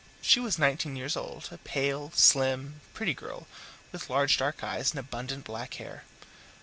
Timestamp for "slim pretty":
2.15-3.13